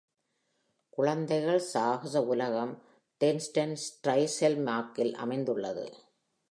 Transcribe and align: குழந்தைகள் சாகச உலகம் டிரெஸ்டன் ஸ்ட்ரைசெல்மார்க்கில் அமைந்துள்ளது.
குழந்தைகள் 0.89 1.59
சாகச 1.59 2.23
உலகம் 2.23 2.73
டிரெஸ்டன் 3.21 3.75
ஸ்ட்ரைசெல்மார்க்கில் 3.85 5.13
அமைந்துள்ளது. 5.13 5.85